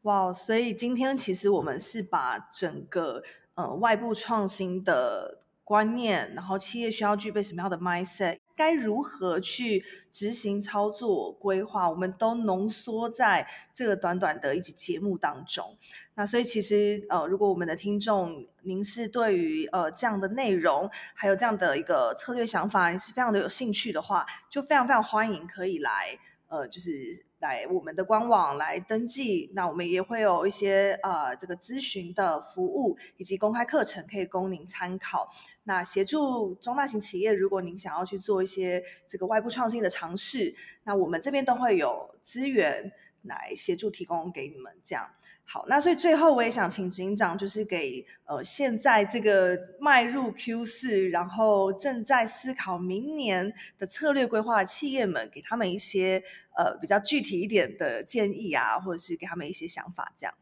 [0.02, 8.40] 哇，所以今天其实我们是把整个呃外部创新的观念，然后企业需要具备什么样的 mindset。
[8.60, 15.78] 该如何去执行操作规划，我们都浓缩在这个短短的一集节目当中。
[16.16, 27.29] 那所以其实呃，如果我们的听众您是对于呃这样的内容，还有这样的一个策略想法，你是非常的有兴趣的话，就非常非常欢迎可以来呃，就是。
[27.40, 35.30] 来我们的官网来登记，那我们也会有一些呃这个咨询的服务以及公开课程可以供您参考。
[35.64, 42.92] 那协助中大型企业，如果您想要去做一些这个外部创新的尝试，那我们这边都会有资源
[43.24, 45.10] 来协助提供给你们这样。
[45.52, 56.22] 好，那所以最后我也想请执行长，就是给呃现在这个迈入 Q 四，然后正在思考明年的策略规划的企业们，给他们一些
[56.56, 60.36] 呃比较具体一点的建议啊，或者是给他们一些想法，这样。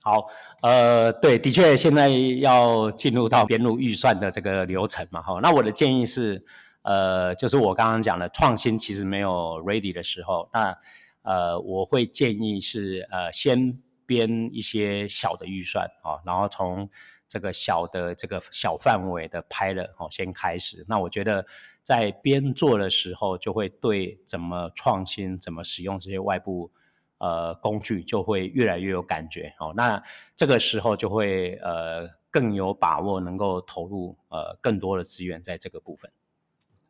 [0.00, 0.28] 好，
[0.62, 6.44] 呃，对，的确现在要进入到编入预算的这个流程嘛，哈，那我的建议是，
[6.82, 10.78] 呃，就是我刚刚讲的创新其实没有 ready 的时候，那
[11.22, 13.82] 呃，我会建议是呃先。
[14.10, 16.90] 编一些小的预算啊，然后从
[17.28, 20.84] 这个小的这个小范围的拍了哦，先开始。
[20.88, 21.46] 那我觉得
[21.84, 26.72] 在编做的时候，就会对怎么创新、怎么使用这些外部
[27.18, 29.72] 呃工具，就会越来越有感觉哦。
[29.76, 30.02] 那
[30.34, 36.10] 这个时候就会呃更有把握，能够投入呃更多的资源在这个部分。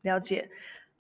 [0.01, 0.49] 了解。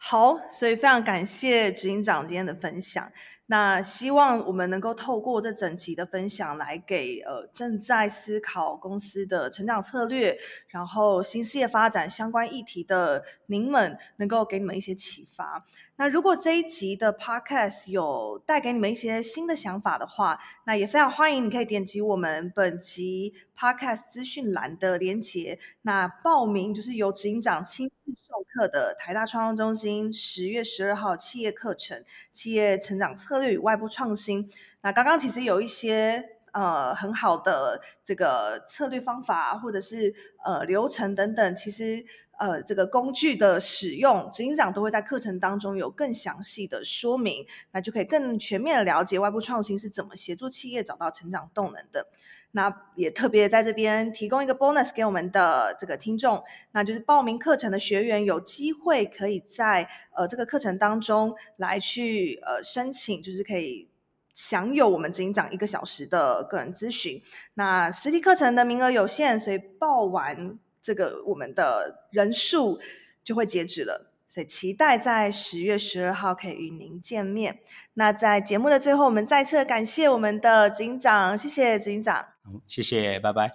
[0.03, 3.13] 好，所以非常感谢执行长今天的分享。
[3.51, 10.39] 那希望我们能够透过这整集的分享，来给呃正在思考公司的成长策略，
[10.69, 15.67] 然后新事业发展相关议题的您们，能够给你们一些启发。
[15.97, 28.31] 那如果这一集的 podcast 有带给你们一些新的想法的话，那也非常欢迎你可以点击我们本集 podcast 资讯栏的连结，那报名就是由执行长亲自授。
[28.53, 34.51] 课的台大创创中心十月十二号企业课程，企业成长策对于外部创新。
[34.83, 36.23] 那刚刚其实有一些
[36.53, 40.15] 呃很好的这个策略方法，或者是
[40.45, 42.05] 呃流程等等，其实
[42.39, 52.09] 呃这个工具的使用，执行长都会在课程当中有更详细的说明，那就可以更全面的了解外部创新是怎么协助企业找到成长动能的。
[52.53, 56.43] 那也特别在这边提供一个 bonus 给我们的这个听众，
[56.73, 63.89] 那就是报名课程的学员有机会可以在呃这个课程当中来去呃申请，就是可以
[64.33, 67.23] 享有我们执行长一个小时的个人咨询。
[67.55, 72.81] 那实体课程的名额有限，所以报完这个我们的人数
[73.23, 74.10] 就会截止了。
[74.31, 77.59] 所以期待在十月十二号可以与您见面。
[77.95, 82.25] 那在节目的最后，我们再次感谢我们的执行长，谢谢执行长。
[82.65, 83.51] 谢谢，拜拜。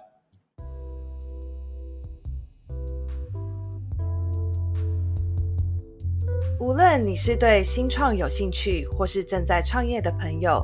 [6.60, 10.62] 无论你是对新创有兴趣，或是正在创业的朋友，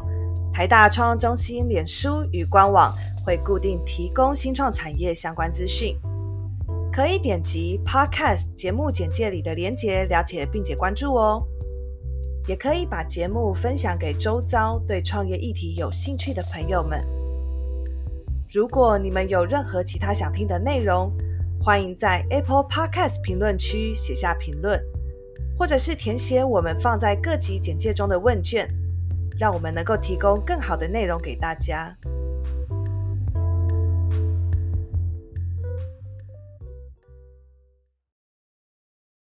[0.53, 2.95] 台大创中心脸书与官网
[3.25, 5.97] 会固定提供新创产业相关资讯。
[6.93, 11.43] 可以点击 Podcast 节目简介里的连结了解并且关注哦，
[12.47, 17.03] 也可以把节目分享给周遭对创业议题有兴趣的朋友们。
[18.53, 21.11] 如果你们有任何其他想听的内容，
[21.59, 24.79] 欢迎在 Apple Podcast 评论区写下评论，
[25.59, 28.69] 或者是填写我们放在各级简介中的问卷，
[29.39, 31.97] 让我们能够提供更好的内容给大家。